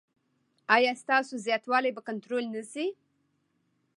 [0.75, 2.87] ایا ستاسو زیاتوالی به کنټرول نه شي؟